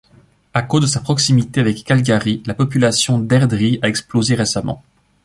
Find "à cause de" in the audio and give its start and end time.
0.55-0.87